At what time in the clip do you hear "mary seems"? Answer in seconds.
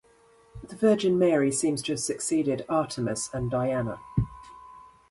1.19-1.83